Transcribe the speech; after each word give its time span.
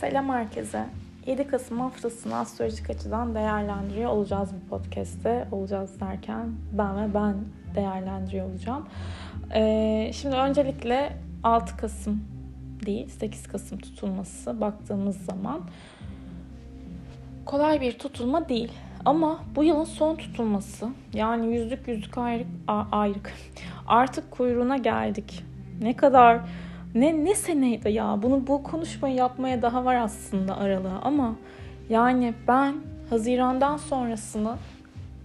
Selam 0.00 0.28
herkese. 0.28 0.86
7 1.26 1.46
Kasım 1.46 1.80
haftasını 1.80 2.36
astrolojik 2.36 2.90
açıdan 2.90 3.34
değerlendiriyor 3.34 4.10
olacağız 4.10 4.50
bu 4.54 4.68
podcast'te. 4.68 5.48
Olacağız 5.52 6.00
derken 6.00 6.52
ben 6.72 6.96
ve 6.96 7.14
ben 7.14 7.34
değerlendiriyor 7.74 8.50
olacağım. 8.50 8.86
Ee, 9.54 10.10
şimdi 10.14 10.36
öncelikle 10.36 11.12
6 11.42 11.76
Kasım 11.76 12.24
değil 12.86 13.08
8 13.08 13.48
Kasım 13.48 13.78
tutulması 13.78 14.60
baktığımız 14.60 15.16
zaman 15.24 15.60
kolay 17.44 17.80
bir 17.80 17.98
tutulma 17.98 18.48
değil. 18.48 18.72
Ama 19.04 19.40
bu 19.56 19.64
yılın 19.64 19.84
son 19.84 20.16
tutulması 20.16 20.88
yani 21.14 21.54
yüzlük 21.54 21.88
yüzlük 21.88 22.18
ayrık, 22.18 22.46
ayrık 22.92 23.32
artık 23.86 24.30
kuyruğuna 24.30 24.76
geldik. 24.76 25.44
Ne 25.82 25.96
kadar 25.96 26.40
ne 26.94 27.24
ne 27.24 27.34
seneydi 27.34 27.90
ya 27.90 28.18
bunu 28.22 28.46
bu 28.46 28.62
konuşmayı 28.62 29.14
yapmaya 29.14 29.62
daha 29.62 29.84
var 29.84 29.94
aslında 29.94 30.56
aralığı 30.56 30.98
ama 31.02 31.34
yani 31.88 32.34
ben 32.48 32.74
Haziran'dan 33.10 33.76
sonrasını 33.76 34.56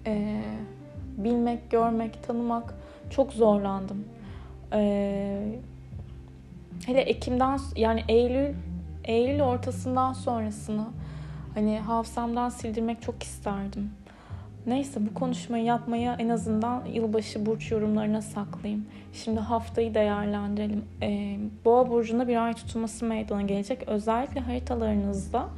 e, 0.05 0.41
bilmek, 1.17 1.71
görmek, 1.71 2.23
tanımak 2.23 2.73
çok 3.09 3.33
zorlandım. 3.33 4.05
E, 4.73 5.59
hele 6.85 7.01
Ekim'den 7.01 7.59
yani 7.75 8.03
Eylül 8.07 8.53
Eylül 9.03 9.41
ortasından 9.41 10.13
sonrasını 10.13 10.85
hani 11.53 11.79
hafızamdan 11.79 12.49
sildirmek 12.49 13.01
çok 13.01 13.23
isterdim. 13.23 13.91
Neyse 14.67 14.99
bu 15.05 15.13
konuşmayı 15.13 15.63
yapmaya 15.63 16.15
en 16.19 16.29
azından 16.29 16.85
yılbaşı 16.85 17.45
burç 17.45 17.71
yorumlarına 17.71 18.21
saklayayım. 18.21 18.85
Şimdi 19.13 19.39
haftayı 19.39 19.93
değerlendirelim. 19.93 20.85
Ee, 21.01 21.37
Boğa 21.65 21.89
burcunda 21.89 22.27
bir 22.27 22.45
ay 22.45 22.53
tutulması 22.53 23.05
meydana 23.05 23.41
gelecek. 23.41 23.87
Özellikle 23.87 24.41
haritalarınızda 24.41 25.49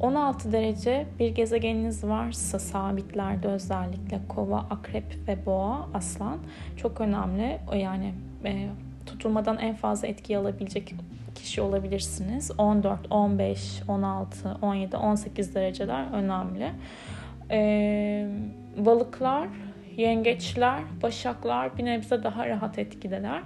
16 0.00 0.52
derece 0.52 1.06
bir 1.18 1.28
gezegeniniz 1.28 2.04
varsa 2.04 2.58
sabitlerde 2.58 3.48
özellikle 3.48 4.20
kova, 4.28 4.58
akrep 4.58 5.28
ve 5.28 5.46
boğa, 5.46 5.88
aslan 5.94 6.38
çok 6.76 7.00
önemli. 7.00 7.58
Yani 7.74 8.14
e, 8.44 8.68
tutulmadan 9.06 9.58
en 9.58 9.74
fazla 9.74 10.08
etki 10.08 10.38
alabilecek 10.38 10.94
kişi 11.34 11.60
olabilirsiniz. 11.60 12.50
14, 12.58 13.00
15, 13.10 13.82
16, 13.88 14.56
17, 14.62 14.96
18 14.96 15.54
dereceler 15.54 16.12
önemli. 16.12 16.70
Ee, 17.50 18.28
balıklar, 18.76 19.48
yengeçler, 19.96 20.80
başaklar 21.02 21.78
bir 21.78 21.84
nebze 21.84 22.22
daha 22.22 22.48
rahat 22.48 22.78
etkideler. 22.78 23.42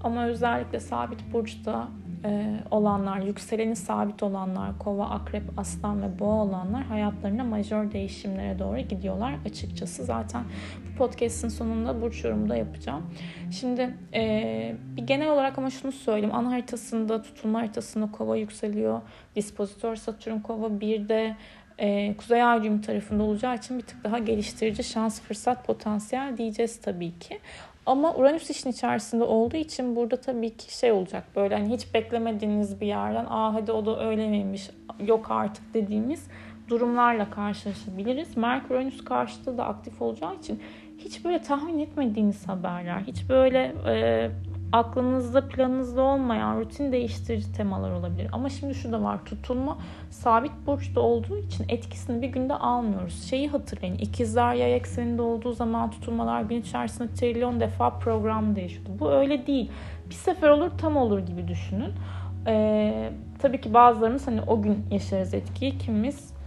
Ama 0.00 0.26
özellikle 0.26 0.80
sabit 0.80 1.32
burçta 1.32 1.88
e, 2.24 2.60
olanlar, 2.70 3.20
yükseleni 3.20 3.76
sabit 3.76 4.22
olanlar, 4.22 4.78
kova, 4.78 5.04
akrep, 5.04 5.42
aslan 5.56 6.02
ve 6.02 6.18
boğa 6.18 6.44
olanlar 6.44 6.82
hayatlarına 6.82 7.44
majör 7.44 7.92
değişimlere 7.92 8.58
doğru 8.58 8.78
gidiyorlar 8.78 9.34
açıkçası. 9.46 10.04
Zaten 10.04 10.44
bu 10.86 10.98
podcast'in 10.98 11.48
sonunda 11.48 12.02
burç 12.02 12.24
yorumu 12.24 12.48
da 12.48 12.56
yapacağım. 12.56 13.06
Şimdi 13.50 13.94
e, 14.14 14.76
bir 14.96 15.02
genel 15.02 15.30
olarak 15.30 15.58
ama 15.58 15.70
şunu 15.70 15.92
söyleyeyim. 15.92 16.34
Ana 16.34 16.50
haritasında, 16.50 17.22
tutulma 17.22 17.58
haritasında 17.58 18.10
kova 18.12 18.36
yükseliyor. 18.36 19.00
Dispozitör 19.36 19.96
Satürn 19.96 20.38
kova 20.38 20.66
1'de 20.66 21.36
e, 21.78 22.16
Kuzey 22.16 22.42
Ay 22.42 22.62
düğümü 22.62 22.80
tarafında 22.80 23.22
olacağı 23.22 23.56
için 23.56 23.78
bir 23.78 23.82
tık 23.82 24.04
daha 24.04 24.18
geliştirici 24.18 24.84
şans, 24.84 25.20
fırsat, 25.20 25.66
potansiyel 25.66 26.36
diyeceğiz 26.36 26.80
tabii 26.80 27.18
ki. 27.18 27.40
Ama 27.86 28.14
Uranüs 28.14 28.50
işin 28.50 28.70
içerisinde 28.70 29.24
olduğu 29.24 29.56
için 29.56 29.96
burada 29.96 30.20
tabii 30.20 30.56
ki 30.56 30.78
şey 30.78 30.92
olacak 30.92 31.24
böyle 31.36 31.54
hani 31.54 31.74
hiç 31.74 31.94
beklemediğiniz 31.94 32.80
bir 32.80 32.86
yerden 32.86 33.26
aa 33.28 33.54
hadi 33.54 33.72
o 33.72 33.86
da 33.86 34.08
öyle 34.08 34.28
miymiş 34.28 34.70
yok 35.06 35.30
artık 35.30 35.74
dediğimiz 35.74 36.26
durumlarla 36.68 37.30
karşılaşabiliriz. 37.30 38.36
Merkür 38.36 38.74
Uranüs 38.74 39.04
karşıtı 39.04 39.58
da 39.58 39.64
aktif 39.64 40.02
olacağı 40.02 40.36
için 40.36 40.62
hiç 40.98 41.24
böyle 41.24 41.42
tahmin 41.42 41.78
etmediğiniz 41.78 42.48
haberler, 42.48 43.00
hiç 43.06 43.28
böyle 43.28 43.74
e, 43.86 44.30
aklınızda 44.72 45.48
planınızda 45.48 46.02
olmayan 46.02 46.60
rutin 46.60 46.92
değiştirici 46.92 47.52
temalar 47.52 47.90
olabilir. 47.90 48.28
Ama 48.32 48.48
şimdi 48.48 48.74
şu 48.74 48.92
da 48.92 49.02
var 49.02 49.24
tutulma 49.24 49.78
sabit 50.10 50.52
burçta 50.66 51.00
olduğu 51.00 51.38
için 51.38 51.64
etkisini 51.68 52.22
bir 52.22 52.28
günde 52.28 52.54
almıyoruz. 52.54 53.22
Şeyi 53.22 53.48
hatırlayın 53.48 53.98
ikizler 53.98 54.54
yay 54.54 54.76
ekseninde 54.76 55.22
olduğu 55.22 55.52
zaman 55.52 55.90
tutulmalar 55.90 56.42
gün 56.42 56.60
içerisinde 56.60 57.14
trilyon 57.14 57.60
defa 57.60 57.90
program 57.90 58.56
değişiyordu. 58.56 58.90
Bu 59.00 59.12
öyle 59.12 59.46
değil. 59.46 59.70
Bir 60.10 60.14
sefer 60.14 60.48
olur 60.48 60.70
tam 60.78 60.96
olur 60.96 61.18
gibi 61.18 61.48
düşünün. 61.48 61.92
Ee, 62.46 63.12
tabii 63.38 63.60
ki 63.60 63.74
bazılarımız 63.74 64.26
hani 64.26 64.40
o 64.46 64.62
gün 64.62 64.86
yaşarız 64.90 65.34
etkiyi. 65.34 65.78
Kimimiz 65.78 66.37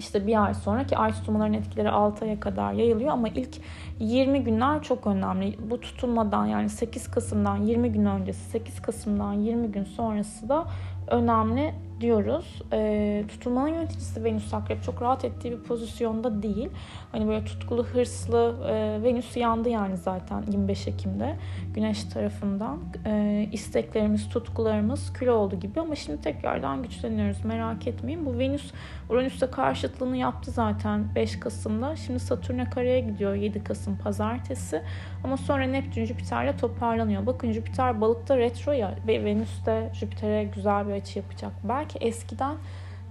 işte 0.00 0.26
bir 0.26 0.44
ay 0.44 0.54
sonraki 0.54 0.96
ay 0.96 1.12
tutulmaların 1.12 1.54
etkileri 1.54 1.90
6 1.90 2.24
aya 2.24 2.40
kadar 2.40 2.72
yayılıyor 2.72 3.10
ama 3.10 3.28
ilk 3.28 3.56
20 3.98 4.44
günler 4.44 4.82
çok 4.82 5.06
önemli. 5.06 5.56
Bu 5.70 5.80
tutulmadan 5.80 6.46
yani 6.46 6.68
8 6.68 7.10
Kasım'dan 7.10 7.56
20 7.56 7.92
gün 7.92 8.04
öncesi 8.04 8.50
8 8.50 8.82
Kasım'dan 8.82 9.32
20 9.32 9.72
gün 9.72 9.84
sonrası 9.84 10.48
da 10.48 10.66
önemli 11.10 11.74
diyoruz. 12.00 12.62
E, 12.72 13.24
tutulmanın 13.28 13.68
yöneticisi 13.68 14.24
Venüs 14.24 14.54
Akrep 14.54 14.82
çok 14.82 15.02
rahat 15.02 15.24
ettiği 15.24 15.52
bir 15.52 15.62
pozisyonda 15.62 16.42
değil. 16.42 16.68
Hani 17.12 17.28
böyle 17.28 17.44
tutkulu, 17.44 17.84
hırslı 17.84 18.54
e, 18.68 19.02
Venüs 19.02 19.36
yandı 19.36 19.68
yani 19.68 19.96
zaten 19.96 20.44
25 20.52 20.88
Ekim'de 20.88 21.36
Güneş 21.74 22.04
tarafından. 22.04 22.78
E, 23.06 23.48
isteklerimiz, 23.52 24.28
tutkularımız 24.28 25.12
kül 25.12 25.26
oldu 25.26 25.60
gibi 25.60 25.80
ama 25.80 25.94
şimdi 25.94 26.20
tekrardan 26.20 26.82
güçleniyoruz. 26.82 27.44
Merak 27.44 27.86
etmeyin. 27.86 28.26
Bu 28.26 28.38
Venüs 28.38 28.72
Uranüs'te 29.10 29.50
karşıtlığını 29.90 30.16
yaptı 30.16 30.50
zaten 30.50 31.04
5 31.14 31.40
Kasım'da. 31.40 31.96
Şimdi 31.96 32.20
Satürn'e 32.20 32.70
kareye 32.70 33.00
gidiyor 33.00 33.34
7 33.34 33.64
Kasım 33.64 33.98
pazartesi. 33.98 34.82
Ama 35.24 35.36
sonra 35.36 35.64
Neptün 35.64 36.04
Jüpiter'le 36.04 36.56
toparlanıyor. 36.56 37.26
Bakın 37.26 37.52
Jüpiter 37.52 38.00
balıkta 38.00 38.36
retro 38.38 38.72
ya 38.72 38.94
ve 39.06 39.24
Venüs 39.24 39.66
de 39.66 39.90
Jüpiter'e 39.94 40.44
güzel 40.44 40.88
bir 40.88 40.92
açı 40.92 41.18
yapacak. 41.18 41.52
Belki 41.64 41.98
eskiden 41.98 42.56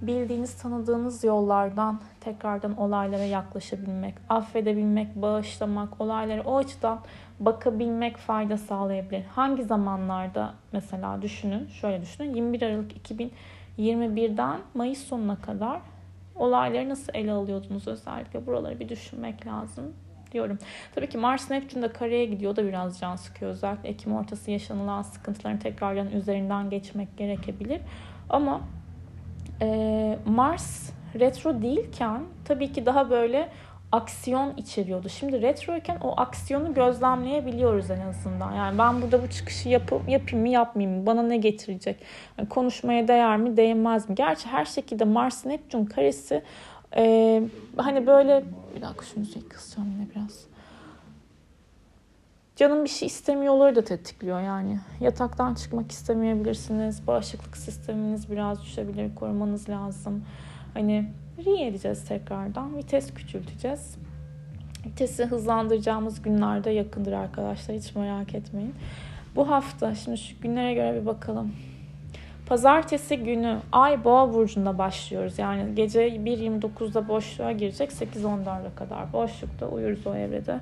bildiğiniz, 0.01 0.53
tanıdığınız 0.55 1.23
yollardan 1.23 2.01
tekrardan 2.21 2.77
olaylara 2.77 3.23
yaklaşabilmek, 3.23 4.15
affedebilmek, 4.29 5.15
bağışlamak, 5.15 6.01
olaylara 6.01 6.41
o 6.41 6.57
açıdan 6.57 6.99
bakabilmek 7.39 8.17
fayda 8.17 8.57
sağlayabilir. 8.57 9.23
Hangi 9.25 9.63
zamanlarda 9.63 10.53
mesela 10.71 11.21
düşünün, 11.21 11.67
şöyle 11.67 12.01
düşünün. 12.01 12.35
21 12.35 12.61
Aralık 12.61 13.11
2021'den 13.77 14.59
Mayıs 14.73 14.99
sonuna 14.99 15.35
kadar 15.35 15.81
olayları 16.39 16.89
nasıl 16.89 17.13
ele 17.13 17.31
alıyordunuz 17.31 17.87
özellikle 17.87 18.45
buraları 18.45 18.79
bir 18.79 18.89
düşünmek 18.89 19.47
lazım 19.47 19.93
diyorum. 20.31 20.57
Tabii 20.95 21.09
ki 21.09 21.17
Mars 21.17 21.49
Neptün 21.49 21.81
de 21.81 21.93
kareye 21.93 22.25
gidiyor 22.25 22.55
da 22.55 22.65
biraz 22.65 22.99
can 22.99 23.15
sıkıyor. 23.15 23.51
Özellikle 23.51 23.89
Ekim 23.89 24.15
ortası 24.15 24.51
yaşanılan 24.51 25.01
sıkıntıların 25.01 25.59
tekrardan 25.59 26.11
üzerinden 26.11 26.69
geçmek 26.69 27.17
gerekebilir. 27.17 27.81
Ama 28.29 28.61
e, 29.61 30.19
Mars 30.25 30.89
retro 31.19 31.61
değilken 31.61 32.23
tabii 32.45 32.71
ki 32.71 32.85
daha 32.85 33.09
böyle 33.09 33.49
aksiyon 33.91 34.53
içeriyordu. 34.57 35.09
Şimdi 35.09 35.41
retroyken 35.41 35.97
o 36.01 36.13
aksiyonu 36.17 36.73
gözlemleyebiliyoruz 36.73 37.91
en 37.91 38.01
azından. 38.01 38.53
Yani 38.53 38.77
ben 38.77 39.01
burada 39.01 39.23
bu 39.23 39.29
çıkışı 39.29 39.69
yapıp 39.69 40.09
yapayım 40.09 40.41
mı 40.41 40.49
yapmayayım 40.49 40.99
mı? 40.99 41.05
Bana 41.05 41.23
ne 41.23 41.37
getirecek? 41.37 41.99
Yani 42.37 42.49
konuşmaya 42.49 43.07
değer 43.07 43.37
mi 43.37 43.57
değmez 43.57 44.09
mi? 44.09 44.15
Gerçi 44.15 44.47
her 44.47 44.65
şekilde 44.65 45.03
Mars 45.03 45.45
Neptün 45.45 45.85
karesi 45.85 46.43
e, 46.95 47.43
hani 47.77 48.07
böyle 48.07 48.43
bir 48.75 48.81
dakika 48.81 49.05
şu 49.05 49.19
müziği 49.19 49.49
kısacağım 49.49 49.91
yine 49.91 50.09
biraz. 50.15 50.49
Canım 52.55 52.83
bir 52.83 52.89
şey 52.89 53.05
istemiyorları 53.05 53.75
da 53.75 53.83
tetikliyor 53.83 54.41
yani. 54.41 54.79
Yataktan 54.99 55.53
çıkmak 55.55 55.91
istemeyebilirsiniz. 55.91 57.07
Bağışıklık 57.07 57.57
sisteminiz 57.57 58.31
biraz 58.31 58.61
düşebilir. 58.61 59.15
Korumanız 59.15 59.69
lazım. 59.69 60.25
Hani 60.73 61.09
re 61.45 61.65
edeceğiz 61.65 62.05
tekrardan. 62.05 62.77
Vites 62.77 63.13
küçülteceğiz. 63.13 63.97
Vitesi 64.85 65.25
hızlandıracağımız 65.25 66.21
günlerde 66.21 66.69
yakındır 66.69 67.11
arkadaşlar. 67.11 67.75
Hiç 67.75 67.95
merak 67.95 68.35
etmeyin. 68.35 68.75
Bu 69.35 69.49
hafta 69.49 69.95
şimdi 69.95 70.17
şu 70.17 70.41
günlere 70.41 70.73
göre 70.73 71.01
bir 71.01 71.05
bakalım. 71.05 71.53
Pazartesi 72.45 73.17
günü 73.17 73.57
Ay 73.71 74.03
Boğa 74.03 74.33
burcunda 74.33 74.77
başlıyoruz. 74.77 75.39
Yani 75.39 75.75
gece 75.75 76.07
1.29'da 76.07 77.07
boşluğa 77.07 77.51
girecek 77.51 77.91
8-14'e 77.91 78.75
kadar 78.75 79.13
boşlukta 79.13 79.67
uyuruz 79.67 80.07
o 80.07 80.15
evrede. 80.15 80.59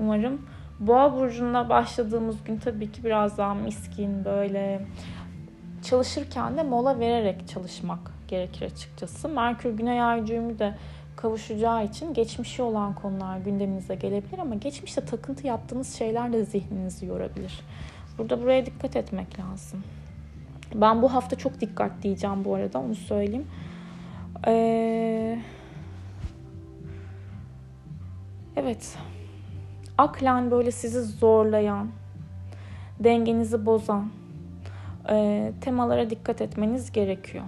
Umarım 0.00 0.46
Boğa 0.80 1.16
burcunda 1.16 1.68
başladığımız 1.68 2.44
gün 2.44 2.56
tabii 2.56 2.92
ki 2.92 3.04
biraz 3.04 3.38
daha 3.38 3.54
miskin 3.54 4.24
böyle 4.24 4.86
çalışırken 5.82 6.56
de 6.56 6.62
mola 6.62 7.00
vererek 7.00 7.48
çalışmak 7.48 8.21
gerekir 8.32 8.66
açıkçası. 8.66 9.28
Merkür 9.28 9.70
Güney 9.70 10.02
Ay 10.02 10.26
düğümü 10.26 10.58
de 10.58 10.74
kavuşacağı 11.16 11.84
için 11.84 12.14
geçmişi 12.14 12.62
olan 12.62 12.94
konular 12.94 13.38
gündeminize 13.38 13.94
gelebilir 13.94 14.38
ama 14.38 14.54
geçmişte 14.54 15.04
takıntı 15.04 15.46
yaptığınız 15.46 15.94
şeyler 15.94 16.32
de 16.32 16.44
zihninizi 16.44 17.06
yorabilir. 17.06 17.60
Burada 18.18 18.42
buraya 18.42 18.66
dikkat 18.66 18.96
etmek 18.96 19.38
lazım. 19.38 19.84
Ben 20.74 21.02
bu 21.02 21.14
hafta 21.14 21.36
çok 21.36 21.60
dikkat 21.60 22.02
diyeceğim 22.02 22.44
bu 22.44 22.54
arada 22.54 22.78
onu 22.78 22.94
söyleyeyim. 22.94 23.46
Ee, 24.46 25.38
evet. 28.56 28.98
Aklen 29.98 30.50
böyle 30.50 30.70
sizi 30.70 31.02
zorlayan, 31.02 31.88
dengenizi 33.00 33.66
bozan 33.66 34.10
e, 35.10 35.52
temalara 35.60 36.10
dikkat 36.10 36.40
etmeniz 36.40 36.92
gerekiyor. 36.92 37.44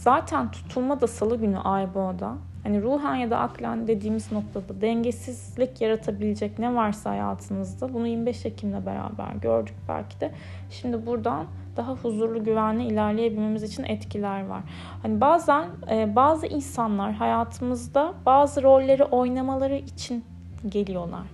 Zaten 0.00 0.50
tutulma 0.50 1.00
da 1.00 1.06
salı 1.06 1.36
günü 1.36 1.58
ay 1.58 1.94
boğada. 1.94 2.34
Hani 2.62 2.82
ruhen 2.82 3.14
ya 3.14 3.30
da 3.30 3.38
aklen 3.38 3.86
dediğimiz 3.86 4.32
noktada 4.32 4.80
dengesizlik 4.80 5.80
yaratabilecek 5.80 6.58
ne 6.58 6.74
varsa 6.74 7.10
hayatınızda 7.10 7.94
bunu 7.94 8.06
25 8.06 8.46
Ekim'le 8.46 8.86
beraber 8.86 9.32
gördük 9.42 9.74
belki 9.88 10.20
de. 10.20 10.30
Şimdi 10.70 11.06
buradan 11.06 11.46
daha 11.76 11.92
huzurlu, 11.92 12.44
güvenli 12.44 12.84
ilerleyebilmemiz 12.84 13.62
için 13.62 13.84
etkiler 13.84 14.46
var. 14.46 14.62
Hani 15.02 15.20
bazen 15.20 15.64
e, 15.90 16.16
bazı 16.16 16.46
insanlar 16.46 17.12
hayatımızda 17.12 18.14
bazı 18.26 18.62
rolleri 18.62 19.04
oynamaları 19.04 19.76
için 19.76 20.24
geliyorlar. 20.68 21.26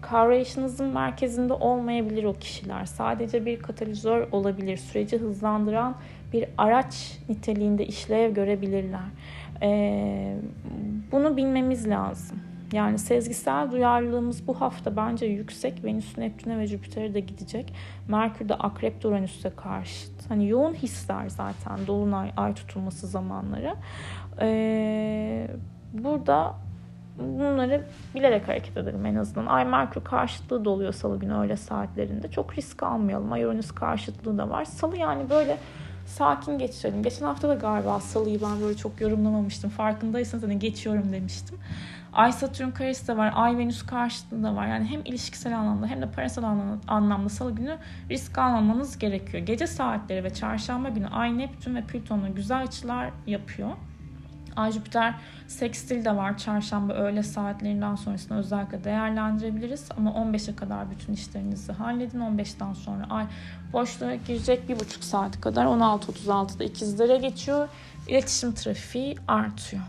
Kavrayışınızın 0.00 0.86
merkezinde 0.86 1.52
olmayabilir 1.52 2.24
o 2.24 2.32
kişiler. 2.32 2.84
Sadece 2.84 3.46
bir 3.46 3.58
katalizör 3.58 4.28
olabilir. 4.32 4.76
Süreci 4.76 5.18
hızlandıran 5.18 5.94
bir 6.34 6.46
araç 6.58 7.18
niteliğinde 7.28 7.86
işlev 7.86 8.34
görebilirler. 8.34 9.08
Ee, 9.62 10.36
bunu 11.12 11.36
bilmemiz 11.36 11.88
lazım. 11.88 12.38
Yani 12.72 12.98
sezgisel 12.98 13.70
duyarlılığımız 13.70 14.46
bu 14.46 14.60
hafta 14.60 14.96
bence 14.96 15.26
yüksek. 15.26 15.84
Venüs, 15.84 16.18
Neptün'e 16.18 16.58
ve 16.58 16.66
Jüpiter'e 16.66 17.14
de 17.14 17.20
gidecek. 17.20 17.74
Merkür 18.08 18.48
de 18.48 18.54
Akrep 18.54 19.04
Uranüs'e 19.04 19.50
karşı. 19.50 20.08
Hani 20.28 20.48
yoğun 20.48 20.74
hisler 20.74 21.28
zaten 21.28 21.86
Dolunay, 21.86 22.32
Ay 22.36 22.54
tutulması 22.54 23.06
zamanları. 23.06 23.74
Ee, 24.40 25.48
burada 25.92 26.54
bunları 27.18 27.84
bilerek 28.14 28.48
hareket 28.48 28.76
edelim 28.76 29.06
en 29.06 29.14
azından. 29.14 29.46
Ay 29.46 29.64
Merkür 29.64 30.04
karşıtlığı 30.04 30.64
da 30.64 30.70
oluyor 30.70 30.92
salı 30.92 31.18
günü 31.18 31.34
öyle 31.38 31.56
saatlerinde. 31.56 32.30
Çok 32.30 32.58
risk 32.58 32.82
almayalım. 32.82 33.32
Ay 33.32 33.44
Uranüs 33.44 33.72
karşıtlığı 33.72 34.38
da 34.38 34.50
var. 34.50 34.64
Salı 34.64 34.96
yani 34.96 35.30
böyle 35.30 35.58
sakin 36.06 36.58
geçirelim. 36.58 37.02
Geçen 37.02 37.26
hafta 37.26 37.48
da 37.48 37.54
galiba 37.54 38.00
salıyı 38.00 38.42
ben 38.42 38.60
böyle 38.60 38.76
çok 38.76 39.00
yorumlamamıştım. 39.00 39.70
Farkındaysanız 39.70 40.44
hani 40.44 40.58
geçiyorum 40.58 41.12
demiştim. 41.12 41.58
Ay 42.12 42.32
Satürn 42.32 42.70
karesi 42.70 43.08
de 43.08 43.16
var. 43.16 43.32
Ay 43.34 43.58
Venüs 43.58 43.82
karşıtlığı 43.82 44.42
da 44.42 44.56
var. 44.56 44.66
Yani 44.66 44.84
hem 44.84 45.00
ilişkisel 45.04 45.58
anlamda 45.58 45.86
hem 45.86 46.02
de 46.02 46.10
parasal 46.10 46.42
anlamda 46.88 47.28
salı 47.28 47.54
günü 47.54 47.76
risk 48.10 48.38
almamanız 48.38 48.98
gerekiyor. 48.98 49.46
Gece 49.46 49.66
saatleri 49.66 50.24
ve 50.24 50.34
çarşamba 50.34 50.88
günü 50.88 51.06
Ay 51.06 51.38
Neptün 51.38 51.74
ve 51.74 51.82
Plüton'la 51.82 52.28
güzel 52.28 52.62
açılar 52.62 53.10
yapıyor. 53.26 53.70
Ay 54.56 54.72
Jüpiter 54.72 55.14
sekstil 55.48 56.04
de 56.04 56.16
var. 56.16 56.38
Çarşamba 56.38 56.92
öğle 56.92 57.22
saatlerinden 57.22 57.94
sonrasında 57.94 58.38
özellikle 58.38 58.84
değerlendirebiliriz. 58.84 59.88
Ama 59.98 60.10
15'e 60.10 60.56
kadar 60.56 60.90
bütün 60.90 61.12
işlerinizi 61.12 61.72
halledin. 61.72 62.20
15'ten 62.20 62.72
sonra 62.72 63.06
ay 63.10 63.26
boşluğa 63.72 64.14
girecek 64.14 64.68
bir 64.68 64.80
buçuk 64.80 65.04
saat 65.04 65.40
kadar 65.40 65.66
16.36'da 65.66 66.64
ikizlere 66.64 67.16
geçiyor. 67.16 67.68
İletişim 68.08 68.54
trafiği 68.54 69.16
artıyor. 69.28 69.82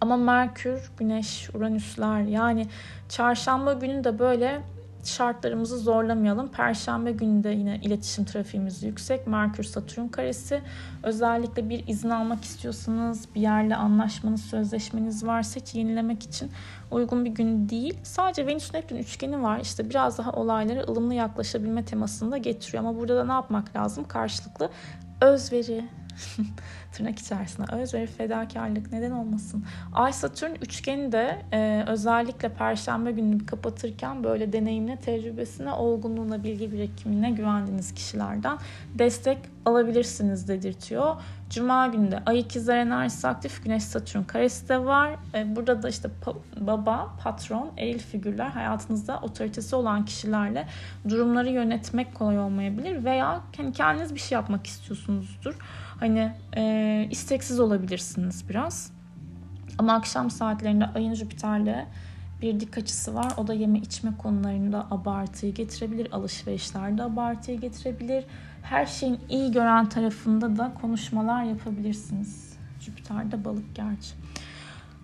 Ama 0.00 0.16
Merkür, 0.16 0.90
Güneş, 0.98 1.50
Uranüsler 1.54 2.20
yani 2.20 2.66
çarşamba 3.08 3.72
günü 3.72 4.04
de 4.04 4.18
böyle 4.18 4.62
şartlarımızı 5.06 5.78
zorlamayalım. 5.78 6.48
Perşembe 6.48 7.12
günü 7.12 7.44
de 7.44 7.48
yine 7.48 7.80
iletişim 7.82 8.24
trafiğimiz 8.24 8.82
yüksek. 8.82 9.26
Merkür 9.26 9.64
Satürn 9.64 10.08
karesi. 10.08 10.62
Özellikle 11.02 11.68
bir 11.68 11.88
izin 11.88 12.10
almak 12.10 12.44
istiyorsanız, 12.44 13.34
bir 13.34 13.40
yerle 13.40 13.76
anlaşmanız, 13.76 14.40
sözleşmeniz 14.44 15.26
varsa 15.26 15.60
hiç 15.60 15.74
yenilemek 15.74 16.22
için 16.22 16.50
uygun 16.90 17.24
bir 17.24 17.30
gün 17.30 17.68
değil. 17.68 17.98
Sadece 18.02 18.46
Venüs 18.46 18.74
Neptün 18.74 18.96
üçgeni 18.96 19.42
var. 19.42 19.60
İşte 19.60 19.90
biraz 19.90 20.18
daha 20.18 20.32
olaylara 20.32 20.80
ılımlı 20.80 21.14
yaklaşabilme 21.14 21.84
temasını 21.84 22.32
da 22.32 22.36
getiriyor. 22.36 22.84
Ama 22.84 22.98
burada 22.98 23.16
da 23.16 23.24
ne 23.24 23.32
yapmak 23.32 23.76
lazım? 23.76 24.08
Karşılıklı 24.08 24.70
özveri, 25.20 25.84
tırnak 26.92 27.18
içerisinde 27.18 27.72
özveri 27.72 28.06
fedakarlık 28.06 28.92
neden 28.92 29.10
olmasın. 29.10 29.64
Ay 29.92 30.12
Satürn 30.12 30.54
üçgeni 30.62 31.12
de 31.12 31.42
e, 31.52 31.84
özellikle 31.86 32.48
Perşembe 32.48 33.12
gününü 33.12 33.46
kapatırken 33.46 34.24
böyle 34.24 34.52
deneyimle, 34.52 34.96
tecrübesine, 34.96 35.72
olgunluğuna, 35.72 36.44
bilgi 36.44 36.72
birikimine 36.72 37.30
güvendiğiniz 37.30 37.94
kişilerden 37.94 38.58
destek 38.94 39.38
alabilirsiniz 39.64 40.48
dedirtiyor. 40.48 41.16
Cuma 41.54 41.86
günü 41.86 42.10
de 42.10 42.22
Ay 42.26 42.40
ikizler 42.40 42.76
enerjisi 42.76 43.28
aktif, 43.28 43.64
Güneş 43.64 43.84
Satürn 43.84 44.22
karesi 44.22 44.68
de 44.68 44.84
var. 44.84 45.10
E, 45.34 45.56
burada 45.56 45.82
da 45.82 45.88
işte 45.88 46.10
baba, 46.60 47.16
patron, 47.22 47.72
eril 47.76 47.98
figürler 47.98 48.48
hayatınızda 48.48 49.20
otoritesi 49.22 49.76
olan 49.76 50.04
kişilerle 50.04 50.68
durumları 51.08 51.50
yönetmek 51.50 52.14
kolay 52.14 52.38
olmayabilir 52.38 53.04
veya 53.04 53.40
hani 53.56 53.72
kendiniz 53.72 54.14
bir 54.14 54.20
şey 54.20 54.36
yapmak 54.36 54.66
istiyorsunuzdur 54.66 55.54
Hani 56.00 56.32
e, 56.56 57.06
isteksiz 57.10 57.60
olabilirsiniz 57.60 58.48
biraz. 58.48 58.92
Ama 59.78 59.94
akşam 59.94 60.30
saatlerinde 60.30 60.86
ayın 60.86 61.14
Jüpiter'le 61.14 61.86
bir 62.42 62.60
dik 62.60 62.78
açısı 62.78 63.14
var. 63.14 63.32
O 63.36 63.46
da 63.46 63.54
yeme 63.54 63.78
içme 63.78 64.16
konularında 64.18 64.86
abartıyı 64.90 65.54
getirebilir. 65.54 66.08
Alışverişlerde 66.12 67.02
abartıyı 67.02 67.60
getirebilir. 67.60 68.24
Her 68.64 68.86
şeyin 68.86 69.18
iyi 69.28 69.52
gören 69.52 69.88
tarafında 69.88 70.56
da 70.56 70.72
konuşmalar 70.80 71.44
yapabilirsiniz. 71.44 72.56
Jüpiter'de 72.80 73.44
balık 73.44 73.74
gerçi. 73.74 74.14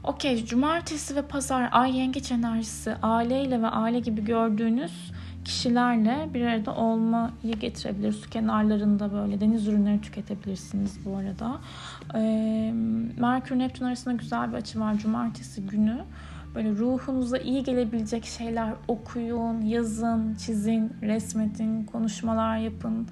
Okey, 0.05 0.45
cumartesi 0.45 1.17
ve 1.17 1.23
pazar 1.23 1.69
ay 1.73 1.97
yengeç 1.99 2.33
enerjisi 2.33 2.95
aileyle 3.03 3.63
ve 3.63 3.67
aile 3.67 4.01
gibi 4.01 4.25
gördüğünüz 4.25 5.13
kişilerle 5.45 6.29
bir 6.35 6.47
arada 6.47 6.75
olmayı 6.75 7.55
getirebilir. 7.61 8.13
Su 8.13 8.31
kenarlarında 8.31 9.13
böyle 9.13 9.41
deniz 9.41 9.69
ürünleri 9.69 10.01
tüketebilirsiniz 10.01 11.05
bu 11.05 11.17
arada. 11.17 11.61
Ee, 12.15 12.73
Merkür 13.19 13.59
Neptün 13.59 13.85
arasında 13.85 14.15
güzel 14.15 14.53
bir 14.53 14.57
açı 14.57 14.81
var 14.81 14.99
cumartesi 14.99 15.67
günü. 15.67 16.05
Böyle 16.55 16.71
ruhunuza 16.71 17.39
iyi 17.39 17.63
gelebilecek 17.63 18.25
şeyler 18.25 18.73
okuyun, 18.89 19.61
yazın, 19.61 20.35
çizin, 20.35 20.93
resmetin, 21.03 21.85
konuşmalar 21.85 22.57
yapın. 22.57 23.09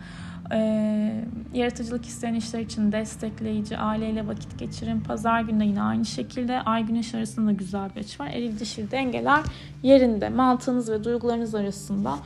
Ee, 0.53 1.25
yaratıcılık 1.55 2.05
isteyen 2.05 2.35
işler 2.35 2.61
için 2.61 2.93
destekleyici, 2.93 3.79
aileyle 3.79 4.27
vakit 4.27 4.59
geçirin. 4.59 5.01
Pazar 5.01 5.41
günü 5.41 5.65
yine 5.65 5.83
aynı 5.83 6.05
şekilde 6.05 6.61
ay 6.61 6.87
güneş 6.87 7.15
arasında 7.15 7.53
güzel 7.53 7.91
bir 7.97 8.01
açı 8.01 8.23
var. 8.23 8.29
Eril 8.29 8.59
dişil 8.59 8.91
dengeler 8.91 9.41
yerinde. 9.83 10.29
Mantığınız 10.29 10.91
ve 10.91 11.05
duygularınız 11.05 11.55
arasında 11.55 12.19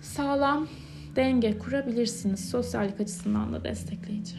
sağlam 0.00 0.66
denge 1.16 1.58
kurabilirsiniz. 1.58 2.50
Sosyallik 2.50 3.00
açısından 3.00 3.52
da 3.52 3.64
destekleyici. 3.64 4.34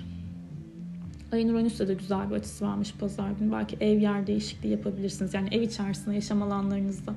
Ayın 1.31 1.49
Uranüs'te 1.49 1.87
de 1.87 1.93
güzel 1.93 2.29
bir 2.29 2.35
açısı 2.35 2.65
varmış 2.65 2.93
pazar 2.99 3.31
günü. 3.31 3.51
Belki 3.51 3.77
ev 3.79 3.99
yer 3.99 4.27
değişikliği 4.27 4.67
yapabilirsiniz. 4.67 5.33
Yani 5.33 5.47
ev 5.51 5.61
içerisinde 5.61 6.15
yaşam 6.15 6.41
alanlarınızda 6.41 7.13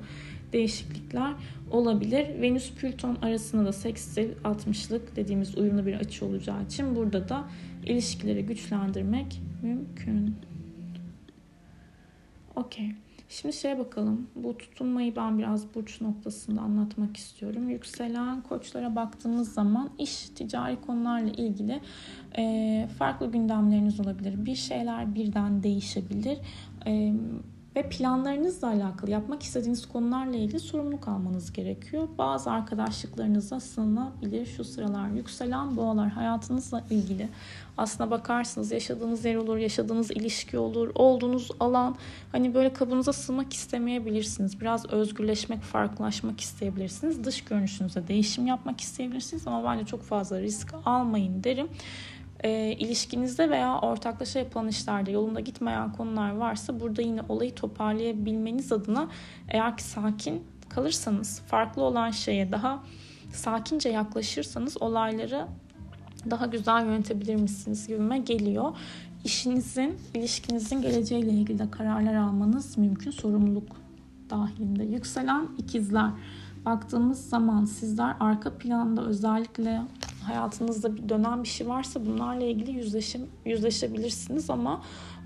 değişiklikler 0.53 1.33
olabilir. 1.71 2.41
Venüs 2.41 2.71
Plüton 2.71 3.17
arasında 3.21 3.65
da 3.65 3.73
sekstil 3.73 4.29
60'lık 4.43 5.15
dediğimiz 5.15 5.57
uyumlu 5.57 5.85
bir 5.85 5.93
açı 5.93 6.25
olacağı 6.25 6.63
için 6.63 6.95
burada 6.95 7.29
da 7.29 7.43
ilişkileri 7.85 8.45
güçlendirmek 8.45 9.41
mümkün. 9.63 10.35
Okey. 12.55 12.91
Şimdi 13.29 13.55
şeye 13.55 13.79
bakalım. 13.79 14.27
Bu 14.35 14.57
tutunmayı 14.57 15.15
ben 15.15 15.39
biraz 15.39 15.75
burç 15.75 16.01
noktasında 16.01 16.61
anlatmak 16.61 17.17
istiyorum. 17.17 17.69
Yükselen 17.69 18.41
koçlara 18.41 18.95
baktığımız 18.95 19.53
zaman 19.53 19.89
iş, 19.99 20.29
ticari 20.29 20.81
konularla 20.81 21.29
ilgili 21.29 21.81
e, 22.37 22.87
farklı 22.97 23.31
gündemleriniz 23.31 23.99
olabilir. 23.99 24.45
Bir 24.45 24.55
şeyler 24.55 25.15
birden 25.15 25.63
değişebilir. 25.63 26.37
E, 26.85 27.13
ve 27.75 27.89
planlarınızla 27.89 28.67
alakalı 28.67 29.11
yapmak 29.11 29.43
istediğiniz 29.43 29.85
konularla 29.85 30.35
ilgili 30.35 30.59
sorumluluk 30.59 31.07
almanız 31.07 31.53
gerekiyor. 31.53 32.07
Bazı 32.17 32.51
arkadaşlıklarınıza 32.51 33.59
sığınabilir 33.59 34.45
şu 34.45 34.63
sıralar. 34.63 35.09
Yükselen 35.09 35.77
boğalar 35.77 36.09
hayatınızla 36.09 36.83
ilgili 36.89 37.29
aslına 37.77 38.11
bakarsınız 38.11 38.71
yaşadığınız 38.71 39.25
yer 39.25 39.35
olur, 39.35 39.57
yaşadığınız 39.57 40.11
ilişki 40.11 40.57
olur, 40.57 40.91
olduğunuz 40.95 41.51
alan 41.59 41.95
hani 42.31 42.53
böyle 42.53 42.73
kabınıza 42.73 43.13
sığmak 43.13 43.53
istemeyebilirsiniz. 43.53 44.61
Biraz 44.61 44.85
özgürleşmek, 44.85 45.61
farklılaşmak 45.61 46.41
isteyebilirsiniz. 46.41 47.23
Dış 47.23 47.43
görünüşünüzde 47.43 48.07
değişim 48.07 48.47
yapmak 48.47 48.81
isteyebilirsiniz 48.81 49.47
ama 49.47 49.71
bence 49.71 49.85
çok 49.85 50.03
fazla 50.03 50.41
risk 50.41 50.73
almayın 50.85 51.43
derim 51.43 51.67
e, 52.43 52.71
ilişkinizde 52.71 53.49
veya 53.49 53.79
ortaklaşa 53.79 54.39
yapılan 54.39 54.67
işlerde 54.67 55.11
yolunda 55.11 55.39
gitmeyen 55.39 55.93
konular 55.93 56.31
varsa 56.31 56.79
burada 56.79 57.01
yine 57.01 57.21
olayı 57.29 57.55
toparlayabilmeniz 57.55 58.71
adına 58.71 59.09
eğer 59.49 59.77
ki 59.77 59.83
sakin 59.83 60.43
kalırsanız 60.69 61.39
farklı 61.39 61.81
olan 61.81 62.11
şeye 62.11 62.51
daha 62.51 62.83
sakince 63.33 63.89
yaklaşırsanız 63.89 64.81
olayları 64.81 65.47
daha 66.29 66.45
güzel 66.45 66.85
yönetebilir 66.85 67.35
misiniz 67.35 67.87
gibime 67.87 68.17
geliyor. 68.17 68.77
İşinizin, 69.23 69.97
ilişkinizin 70.13 70.81
geleceğiyle 70.81 71.31
ilgili 71.31 71.59
de 71.59 71.71
kararlar 71.71 72.13
almanız 72.13 72.77
mümkün. 72.77 73.11
Sorumluluk 73.11 73.75
dahilinde. 74.29 74.83
Yükselen 74.83 75.47
ikizler. 75.57 76.09
Baktığımız 76.65 77.29
zaman 77.29 77.65
sizler 77.65 78.15
arka 78.19 78.57
planda 78.57 79.05
özellikle 79.05 79.81
hayatınızda 80.23 80.95
bir 80.95 81.09
dönen 81.09 81.43
bir 81.43 81.47
şey 81.47 81.67
varsa 81.67 82.05
bunlarla 82.05 82.43
ilgili 82.43 82.71
yüzleşim, 82.71 83.29
yüzleşebilirsiniz 83.45 84.49
ama 84.49 84.81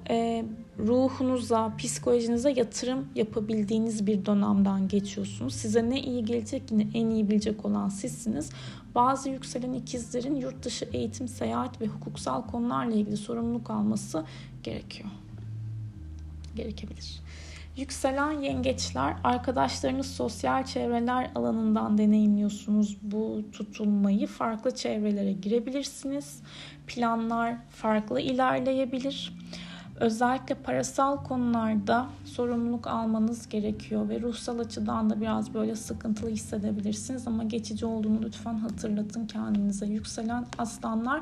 e, 0.09 0.45
ruhunuza, 0.79 1.75
psikolojinize 1.77 2.51
yatırım 2.51 3.07
yapabildiğiniz 3.15 4.07
bir 4.07 4.25
dönemden 4.25 4.87
geçiyorsunuz. 4.87 5.53
Size 5.53 5.89
ne 5.89 6.01
iyi 6.01 6.25
gelecek 6.25 6.71
yine 6.71 6.87
en 6.93 7.09
iyi 7.09 7.29
bilecek 7.29 7.65
olan 7.65 7.89
sizsiniz. 7.89 8.49
Bazı 8.95 9.29
yükselen 9.29 9.73
ikizlerin 9.73 10.35
yurt 10.35 10.63
dışı 10.63 10.85
eğitim, 10.93 11.27
seyahat 11.27 11.81
ve 11.81 11.87
hukuksal 11.87 12.47
konularla 12.47 12.95
ilgili 12.95 13.17
sorumluluk 13.17 13.69
alması 13.69 14.25
gerekiyor. 14.63 15.09
Gerekebilir. 16.55 17.21
Yükselen 17.77 18.31
yengeçler, 18.31 19.15
arkadaşlarınız 19.23 20.07
sosyal 20.07 20.65
çevreler 20.65 21.31
alanından 21.35 21.97
deneyimliyorsunuz 21.97 22.97
bu 23.01 23.41
tutulmayı. 23.51 24.27
Farklı 24.27 24.75
çevrelere 24.75 25.31
girebilirsiniz. 25.31 26.41
Planlar 26.87 27.55
farklı 27.69 28.19
ilerleyebilir. 28.19 29.33
Özellikle 29.99 30.55
parasal 30.55 31.23
konularda 31.23 32.07
sorumluluk 32.25 32.87
almanız 32.87 33.49
gerekiyor 33.49 34.09
ve 34.09 34.21
ruhsal 34.21 34.59
açıdan 34.59 35.09
da 35.09 35.21
biraz 35.21 35.53
böyle 35.53 35.75
sıkıntılı 35.75 36.29
hissedebilirsiniz 36.29 37.27
ama 37.27 37.43
geçici 37.43 37.85
olduğunu 37.85 38.21
lütfen 38.21 38.55
hatırlatın 38.55 39.27
kendinize. 39.27 39.85
Yükselen 39.85 40.45
aslanlar 40.57 41.21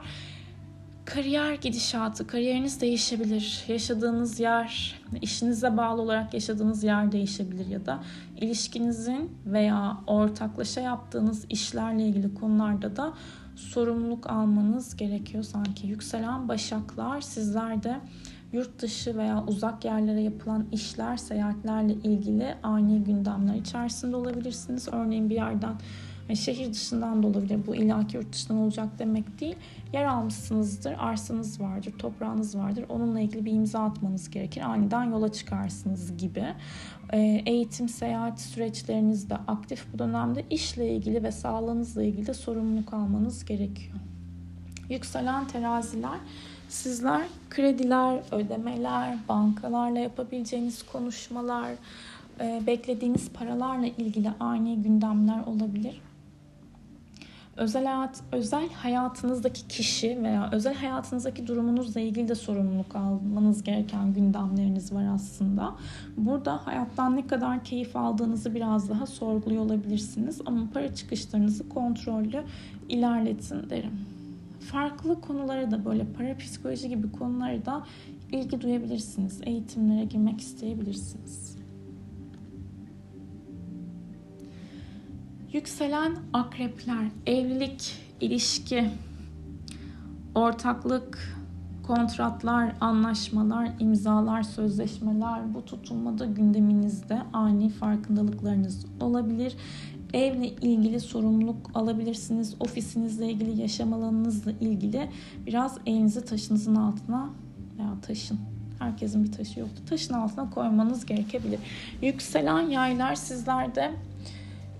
kariyer 1.06 1.54
gidişatı, 1.54 2.28
kariyeriniz 2.28 2.82
değişebilir. 2.82 3.64
Yaşadığınız 3.68 4.40
yer, 4.40 5.02
işinize 5.22 5.78
bağlı 5.78 6.02
olarak 6.02 6.34
yaşadığınız 6.34 6.84
yer 6.84 7.12
değişebilir 7.12 7.68
ya 7.68 7.86
da 7.86 8.04
ilişkinizin 8.38 9.38
veya 9.46 9.98
ortaklaşa 10.08 10.82
yaptığınız 10.82 11.46
işlerle 11.50 12.08
ilgili 12.08 12.34
konularda 12.34 12.96
da 12.96 13.14
sorumluluk 13.56 14.30
almanız 14.30 14.96
gerekiyor 14.98 15.44
sanki. 15.44 15.88
Yükselen 15.88 16.48
başaklar 16.48 17.22
sizler 17.22 17.84
de 17.84 18.00
yurt 18.54 18.82
dışı 18.82 19.18
veya 19.18 19.44
uzak 19.48 19.86
yerlere 19.86 20.22
yapılan 20.22 20.66
işler, 20.72 21.18
seyahatlerle 21.18 21.94
ilgili 21.94 22.56
ani 22.64 23.04
gündemler 23.04 23.56
içerisinde 23.56 24.16
olabilirsiniz. 24.16 24.88
Örneğin 24.92 25.30
bir 25.30 25.36
yerden 25.36 25.76
yani 26.30 26.38
şehir 26.38 26.74
dışından 26.74 27.24
da 27.24 27.28
olabilir. 27.28 27.60
Bu 27.68 27.76
illaki 27.76 28.18
yurt 28.18 28.34
dışından 28.34 28.62
olacak 28.62 28.88
demek 29.00 29.40
değil. 29.40 29.56
Yer 29.94 30.06
almışsınızdır, 30.06 30.96
arsanız 31.00 31.62
vardır, 31.62 31.94
toprağınız 32.00 32.58
vardır. 32.58 32.86
Onunla 32.90 33.20
ilgili 33.20 33.46
bir 33.46 33.52
imza 33.52 33.80
atmanız 33.80 34.30
gerekir. 34.30 34.62
Aniden 34.62 35.04
yola 35.04 35.32
çıkarsınız 35.32 36.18
gibi. 36.18 36.46
Ee, 37.14 37.44
eğitim, 37.46 37.90
seyahat 37.90 38.42
süreçlerinizde 38.42 39.36
aktif 39.36 39.86
bu 39.94 40.00
dönemde 40.00 40.46
işle 40.50 40.96
ilgili 40.96 41.24
ve 41.24 41.32
sağlığınızla 41.32 42.04
ilgili 42.04 42.28
de 42.28 42.34
sorumluluk 42.34 42.94
almanız 42.94 43.46
gerekiyor. 43.46 43.96
Yükselen 44.90 45.48
teraziler 45.48 46.20
Sizler 46.70 47.22
krediler, 47.50 48.20
ödemeler, 48.32 49.18
bankalarla 49.30 50.00
yapabileceğiniz 50.00 50.84
konuşmalar, 50.84 51.72
e, 52.42 52.62
beklediğiniz 52.68 53.30
paralarla 53.30 53.88
ilgili 53.88 54.32
ani 54.40 54.82
gündemler 54.84 55.44
olabilir. 55.48 56.02
Özel 57.58 57.86
hayat, 57.86 58.24
özel 58.32 58.70
hayatınızdaki 58.70 59.68
kişi 59.68 60.24
veya 60.24 60.50
özel 60.52 60.76
hayatınızdaki 60.76 61.48
durumunuzla 61.48 62.02
ilgili 62.02 62.28
de 62.28 62.36
sorumluluk 62.36 62.96
almanız 62.96 63.64
gereken 63.64 64.14
gündemleriniz 64.14 64.94
var 64.94 65.06
aslında. 65.14 65.76
Burada 66.18 66.68
hayattan 66.68 67.16
ne 67.16 67.28
kadar 67.28 67.64
keyif 67.64 67.96
aldığınızı 67.96 68.56
biraz 68.56 68.90
daha 68.90 69.06
sorguluyor 69.06 69.66
olabilirsiniz 69.66 70.42
ama 70.46 70.68
para 70.74 70.96
çıkışlarınızı 70.96 71.70
kontrollü 71.70 72.44
ilerletin 72.90 73.70
derim 73.70 74.16
farklı 74.66 75.22
konulara 75.22 75.72
da 75.72 75.86
böyle 75.86 76.06
parapsikoloji 76.18 76.90
gibi 76.90 77.12
konulara 77.12 77.66
da 77.66 77.86
ilgi 78.32 78.62
duyabilirsiniz. 78.62 79.42
Eğitimlere 79.44 80.06
girmek 80.06 80.42
isteyebilirsiniz. 80.42 81.55
Yükselen 85.56 86.16
akrepler, 86.34 87.08
evlilik, 87.26 87.96
ilişki, 88.22 88.90
ortaklık, 90.36 91.38
kontratlar, 91.84 92.76
anlaşmalar, 92.82 93.70
imzalar, 93.80 94.44
sözleşmeler 94.44 95.54
bu 95.54 95.66
tutulmada 95.66 96.26
gündeminizde 96.26 97.22
ani 97.34 97.70
farkındalıklarınız 97.70 98.86
olabilir 99.02 99.56
evle 100.14 100.48
ilgili 100.48 101.00
sorumluluk 101.00 101.72
alabilirsiniz. 101.74 102.56
Ofisinizle 102.60 103.32
ilgili, 103.32 103.62
yaşam 103.62 103.94
alanınızla 103.94 104.52
ilgili 104.52 105.10
biraz 105.46 105.78
elinizi 105.86 106.26
taşınızın 106.26 106.76
altına 106.76 107.30
veya 107.78 108.02
taşın 108.02 108.40
herkesin 108.80 109.24
bir 109.24 109.32
taşı 109.32 109.60
yoktu. 109.60 109.82
Taşın 109.90 110.14
altına 110.14 110.50
koymanız 110.50 111.06
gerekebilir. 111.06 111.60
Yükselen 112.02 112.62
yaylar 112.62 113.16
sizlerde 113.16 113.92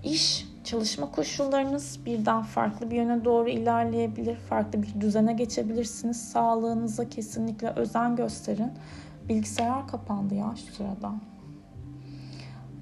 iş, 0.04 0.46
çalışma 0.66 1.10
koşullarınız 1.10 1.98
birden 2.06 2.42
farklı 2.42 2.90
bir 2.90 2.96
yöne 2.96 3.24
doğru 3.24 3.48
ilerleyebilir. 3.48 4.36
Farklı 4.36 4.82
bir 4.82 5.00
düzene 5.00 5.32
geçebilirsiniz. 5.32 6.30
Sağlığınıza 6.30 7.08
kesinlikle 7.08 7.68
özen 7.68 8.16
gösterin. 8.16 8.72
Bilgisayar 9.28 9.88
kapandı 9.88 10.34
ya 10.34 10.54
şu 10.56 10.74
sırada. 10.74 11.12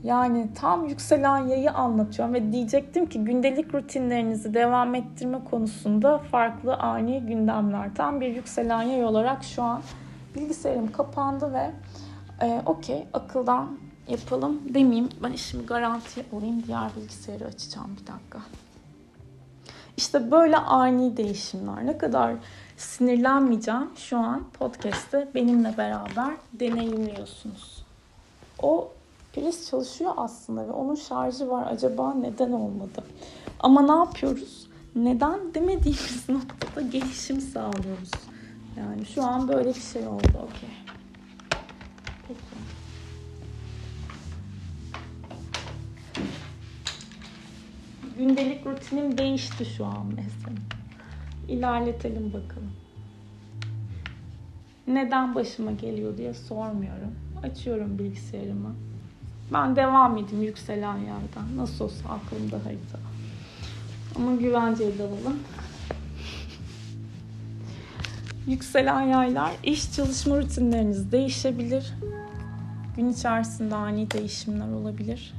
Yani 0.05 0.49
tam 0.55 0.88
yükselen 0.88 1.38
yayı 1.38 1.73
anlatıyorum 1.73 2.35
ve 2.35 2.53
diyecektim 2.53 3.07
ki 3.07 3.25
gündelik 3.25 3.75
rutinlerinizi 3.75 4.55
devam 4.55 4.95
ettirme 4.95 5.45
konusunda 5.50 6.19
farklı 6.19 6.76
ani 6.76 7.21
gündemler. 7.21 7.95
Tam 7.95 8.21
bir 8.21 8.35
yükselen 8.35 8.83
yay 8.83 9.05
olarak 9.05 9.45
şu 9.45 9.62
an 9.62 9.83
bilgisayarım 10.35 10.93
kapandı 10.93 11.53
ve 11.53 11.71
e, 12.43 12.62
okey 12.67 13.07
akıldan 13.12 13.79
yapalım 14.08 14.75
demeyeyim. 14.75 15.08
Ben 15.23 15.32
işimi 15.32 15.66
garanti 15.66 16.25
alayım 16.32 16.62
diğer 16.66 16.90
bilgisayarı 16.96 17.44
açacağım 17.44 17.96
bir 18.00 18.06
dakika. 18.06 18.38
İşte 19.96 20.30
böyle 20.30 20.56
ani 20.56 21.16
değişimler. 21.16 21.87
Ne 21.87 21.99
kadar 21.99 22.34
sinirlenmeyeceğim 22.76 23.90
şu 23.96 24.18
an 24.18 24.44
podcast'te 24.58 25.28
benimle 25.34 25.75
beraber 25.78 26.34
deneyimliyorsunuz. 26.52 27.84
O 28.62 28.92
priz 29.32 29.70
çalışıyor 29.70 30.12
aslında 30.16 30.68
ve 30.68 30.73
onun 30.73 30.94
şarjı 30.94 31.49
var. 31.49 31.66
Acaba 31.73 32.14
neden 32.14 32.52
olmadı? 32.52 33.04
Ama 33.61 33.82
ne 33.82 34.04
yapıyoruz? 34.04 34.66
Neden 34.96 35.54
demediğimiz 35.54 36.25
noktada 36.28 36.80
gelişim 36.80 37.40
sağlıyoruz. 37.40 38.11
Yani 38.78 39.06
şu 39.06 39.23
an 39.23 39.49
böyle 39.49 39.68
bir 39.68 39.80
şey 39.80 40.06
oldu. 40.06 40.38
Okey. 40.44 40.84
Gündelik 48.25 48.66
rutinim 48.66 49.19
değişti 49.19 49.64
şu 49.76 49.85
an 49.85 50.07
mesela. 50.07 50.57
İlerletelim 51.49 52.33
bakalım. 52.33 52.73
Neden 54.87 55.35
başıma 55.35 55.73
geliyor 55.73 56.19
diye 56.19 56.35
sormuyorum. 56.35 57.14
Açıyorum 57.43 57.99
bilgisayarımı. 57.99 58.75
Ben 59.52 59.76
devam 59.76 60.19
edeyim 60.19 60.43
yükselen 60.43 60.97
yerden. 60.97 61.57
Nasıl 61.57 61.85
olsa 61.85 62.09
aklımda 62.09 62.57
harita. 62.57 62.99
Ama 64.16 64.35
güvenceye 64.35 64.99
dalalım. 64.99 65.38
Yükselen 68.47 69.00
yaylar, 69.00 69.52
iş 69.62 69.93
çalışma 69.93 70.38
rutinleriniz 70.38 71.12
değişebilir. 71.12 71.93
Gün 72.97 73.09
içerisinde 73.09 73.75
ani 73.75 74.11
değişimler 74.11 74.69
olabilir. 74.69 75.35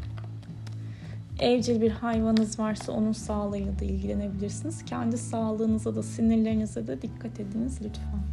Evcil 1.39 1.81
bir 1.81 1.91
hayvanınız 1.91 2.59
varsa 2.59 2.91
onun 2.91 3.11
sağlığıyla 3.11 3.79
da 3.79 3.85
ilgilenebilirsiniz. 3.85 4.85
Kendi 4.85 5.17
sağlığınıza 5.17 5.95
da 5.95 6.03
sinirlerinize 6.03 6.87
de 6.87 7.01
dikkat 7.01 7.39
ediniz 7.39 7.79
lütfen. 7.83 8.23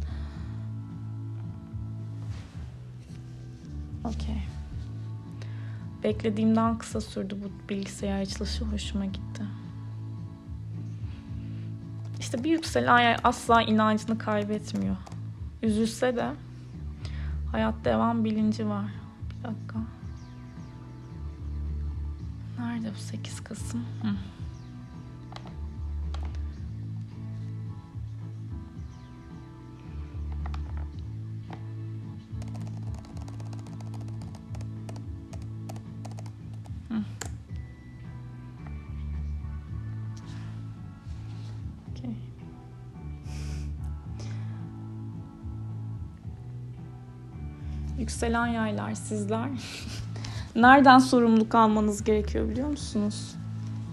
Okey. 4.03 4.43
Beklediğimden 6.03 6.77
kısa 6.77 7.01
sürdü 7.01 7.37
bu 7.43 7.69
bilgisayar 7.69 8.21
açılışı. 8.21 8.65
Hoşuma 8.65 9.05
gitti. 9.05 9.43
İşte 12.19 12.43
bir 12.43 12.51
yükselen 12.51 12.87
ay 12.87 13.15
asla 13.23 13.61
inancını 13.61 14.17
kaybetmiyor. 14.17 14.95
Üzülse 15.61 16.15
de 16.15 16.31
hayat 17.51 17.85
devam 17.85 18.23
bilinci 18.23 18.67
var. 18.69 18.85
Bir 19.29 19.43
dakika. 19.43 19.79
Nerede 22.59 22.91
bu 22.95 22.99
8 22.99 23.43
Kasım? 23.43 23.79
Hı. 23.79 24.07
Yükselen 48.03 48.47
yaylar 48.47 48.93
sizler. 48.93 49.49
Nereden 50.55 50.99
sorumluluk 50.99 51.55
almanız 51.55 52.03
gerekiyor 52.03 52.49
biliyor 52.49 52.67
musunuz? 52.67 53.35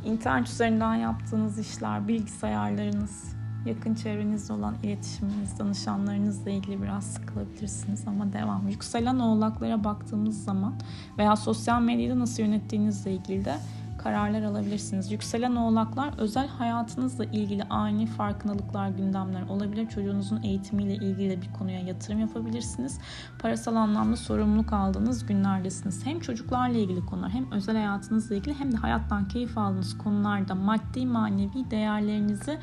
İnternet 0.04 0.48
üzerinden 0.48 0.94
yaptığınız 0.94 1.58
işler, 1.58 2.08
bilgisayarlarınız, 2.08 3.36
yakın 3.66 3.94
çevrenizde 3.94 4.52
olan 4.52 4.74
iletişiminiz, 4.82 5.58
danışanlarınızla 5.58 6.50
ilgili 6.50 6.82
biraz 6.82 7.04
sıkılabilirsiniz 7.04 8.08
ama 8.08 8.32
devam. 8.32 8.68
Yükselen 8.68 9.18
oğlaklara 9.18 9.84
baktığımız 9.84 10.44
zaman 10.44 10.74
veya 11.18 11.36
sosyal 11.36 11.82
medyada 11.82 12.18
nasıl 12.18 12.42
yönettiğinizle 12.42 13.12
ilgili 13.12 13.44
de 13.44 13.56
kararlar 14.02 14.42
alabilirsiniz. 14.42 15.12
Yükselen 15.12 15.56
oğlaklar 15.56 16.18
özel 16.18 16.48
hayatınızla 16.48 17.24
ilgili 17.24 17.64
ani 17.64 18.06
farkındalıklar, 18.06 18.88
gündemler 18.88 19.42
olabilir. 19.42 19.88
Çocuğunuzun 19.88 20.42
eğitimiyle 20.42 20.94
ilgili 20.94 21.42
bir 21.42 21.52
konuya 21.52 21.80
yatırım 21.80 22.20
yapabilirsiniz. 22.20 22.98
Parasal 23.38 23.76
anlamda 23.76 24.16
sorumluluk 24.16 24.72
aldığınız 24.72 25.26
günlerdesiniz. 25.26 26.06
Hem 26.06 26.20
çocuklarla 26.20 26.78
ilgili 26.78 27.06
konular 27.06 27.30
hem 27.30 27.52
özel 27.52 27.76
hayatınızla 27.76 28.34
ilgili 28.34 28.54
hem 28.54 28.72
de 28.72 28.76
hayattan 28.76 29.28
keyif 29.28 29.58
aldığınız 29.58 29.98
konularda 29.98 30.54
maddi 30.54 31.06
manevi 31.06 31.70
değerlerinizi 31.70 32.58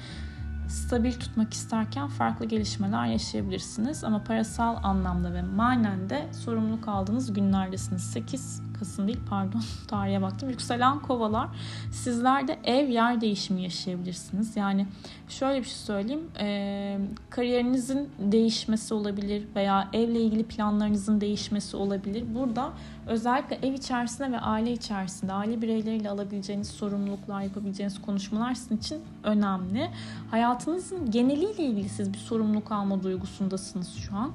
stabil 0.68 1.14
tutmak 1.14 1.54
isterken 1.54 2.08
farklı 2.08 2.46
gelişmeler 2.46 3.06
yaşayabilirsiniz. 3.06 4.04
Ama 4.04 4.24
parasal 4.24 4.78
anlamda 4.84 5.34
ve 5.34 5.42
manen 5.42 6.10
de 6.10 6.28
sorumluluk 6.34 6.88
aldığınız 6.88 7.34
günlerdesiniz. 7.34 8.04
8 8.04 8.67
Kasım 8.80 9.08
değil 9.08 9.20
pardon 9.30 9.62
tarihe 9.88 10.22
baktım. 10.22 10.50
Yükselen 10.50 11.00
kovalar 11.00 11.48
sizler 11.92 12.48
de 12.48 12.60
ev 12.64 12.90
yer 12.90 13.22
değişimi 13.22 13.64
yaşayabilirsiniz. 13.64 14.58
Yani 14.58 14.88
şöyle 15.30 15.60
bir 15.60 15.66
şey 15.66 15.74
söyleyeyim. 15.74 16.28
E, 16.40 17.00
kariyerinizin 17.30 18.10
değişmesi 18.20 18.94
olabilir 18.94 19.48
veya 19.56 19.90
evle 19.94 20.22
ilgili 20.22 20.44
planlarınızın 20.44 21.22
değişmesi 21.22 21.78
olabilir. 21.78 22.24
Burada 22.36 22.74
özellikle 23.08 23.68
ev 23.68 23.74
içerisinde 23.74 24.32
ve 24.32 24.40
aile 24.40 24.72
içerisinde 24.72 25.34
aile 25.34 25.62
bireyleriyle 25.62 26.10
alabileceğiniz 26.10 26.68
sorumluluklar, 26.68 27.42
yapabileceğiniz 27.42 28.02
konuşmalar 28.02 28.54
sizin 28.54 28.78
için 28.78 29.02
önemli. 29.24 29.90
Hayatınızın 30.32 31.12
geneliyle 31.12 31.64
ilgili 31.64 31.90
siz 31.90 32.14
bir 32.14 32.18
sorumluluk 32.18 32.72
alma 32.72 33.04
duygusundasınız 33.04 33.96
şu 33.96 34.16
an. 34.16 34.32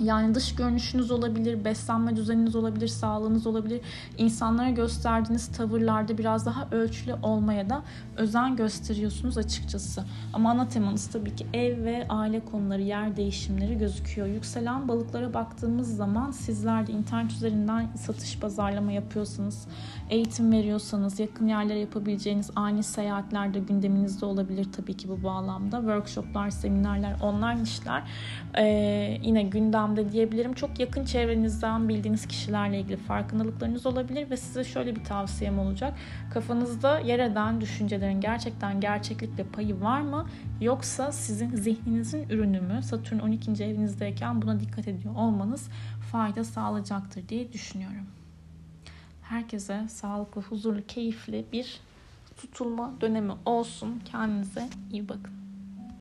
Yani 0.00 0.34
dış 0.34 0.54
görünüşünüz 0.54 1.10
olabilir, 1.10 1.64
beslenme 1.64 2.16
düzeniniz 2.16 2.56
olabilir, 2.56 2.88
sağlığınız 2.88 3.46
olabilir. 3.46 3.80
İnsanlara 4.18 4.70
gösterdiğiniz 4.70 5.48
tavırlarda 5.48 6.18
biraz 6.18 6.46
daha 6.46 6.68
ölçülü 6.70 7.14
olmaya 7.22 7.70
da 7.70 7.82
özen 8.16 8.56
gösteriyorsunuz 8.56 9.38
açıkçası. 9.38 10.04
Ama 10.32 10.50
ana 10.50 10.68
temanız 10.68 11.06
tabii 11.06 11.36
ki 11.36 11.46
ev 11.52 11.84
ve 11.84 12.06
aile 12.08 12.44
konuları, 12.44 12.82
yer 12.82 13.16
değişimleri 13.16 13.78
gözüküyor. 13.78 14.26
Yükselen 14.26 14.88
balıklara 14.88 15.34
baktığımız 15.34 15.96
zaman 15.96 16.30
sizler 16.30 16.86
de 16.86 16.92
internet 16.92 17.32
üzerinden 17.32 17.88
satış 17.96 18.38
pazarlama 18.38 18.92
yapıyorsanız, 18.92 19.66
eğitim 20.10 20.52
veriyorsanız, 20.52 21.20
yakın 21.20 21.46
yerlere 21.46 21.78
yapabileceğiniz 21.78 22.50
ani 22.56 22.82
seyahatlerde 22.82 23.58
gündeminizde 23.58 24.26
olabilir 24.26 24.68
tabii 24.76 24.94
ki 24.94 25.08
bu 25.08 25.22
bağlamda. 25.22 25.76
Workshoplar, 25.76 26.50
seminerler, 26.50 27.20
online 27.20 27.62
işler 27.62 28.02
ee, 28.58 29.18
yine 29.22 29.42
gündem 29.42 29.81
anlamda 29.82 30.12
diyebilirim. 30.12 30.54
Çok 30.54 30.80
yakın 30.80 31.04
çevrenizden 31.04 31.88
bildiğiniz 31.88 32.26
kişilerle 32.26 32.80
ilgili 32.80 32.96
farkındalıklarınız 32.96 33.86
olabilir 33.86 34.30
ve 34.30 34.36
size 34.36 34.64
şöyle 34.64 34.96
bir 34.96 35.04
tavsiyem 35.04 35.58
olacak. 35.58 35.94
Kafanızda 36.32 36.98
yer 36.98 37.18
eden 37.18 37.60
düşüncelerin 37.60 38.20
gerçekten 38.20 38.80
gerçeklikle 38.80 39.44
payı 39.44 39.80
var 39.80 40.00
mı? 40.00 40.26
Yoksa 40.60 41.12
sizin 41.12 41.56
zihninizin 41.56 42.28
ürünü 42.28 42.60
mü? 42.60 42.82
Satürn 42.82 43.18
12. 43.18 43.64
evinizdeyken 43.64 44.42
buna 44.42 44.60
dikkat 44.60 44.88
ediyor 44.88 45.14
olmanız 45.14 45.68
fayda 46.12 46.44
sağlayacaktır 46.44 47.28
diye 47.28 47.52
düşünüyorum. 47.52 48.06
Herkese 49.22 49.88
sağlıklı, 49.88 50.42
huzurlu, 50.42 50.86
keyifli 50.86 51.44
bir 51.52 51.80
tutulma 52.36 52.92
dönemi 53.00 53.32
olsun. 53.46 54.02
Kendinize 54.04 54.68
iyi 54.92 55.08
bakın. 55.08 55.41